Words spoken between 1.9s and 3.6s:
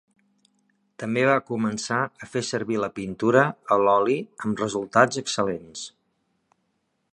a fer servir la pintura